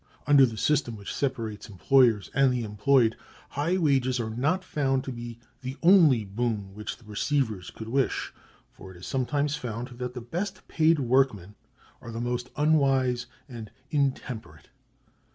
[0.25, 3.15] Under the system which separates employers and the employed,
[3.49, 8.33] high wages are not found to be the only boon which the receivers could wish;
[8.71, 11.53] for it is sometimes found that the best paid workmen
[12.01, 14.69] are the most unwise and intemperate.